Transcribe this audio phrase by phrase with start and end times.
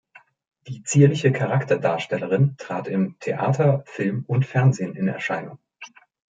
[0.67, 5.59] Die zierliche Charakterdarstellerin trat im Theater, Film und Fernsehen in Erscheinung.